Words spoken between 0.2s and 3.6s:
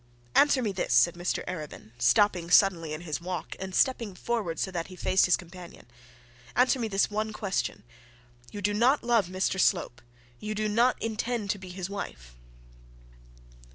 'Answer me this,' said Mr Arabin, stopping suddenly in his walk,